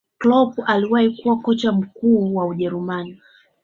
[0.17, 3.21] Kloop aliwahi kuwa kocha mkuu wa ujerumani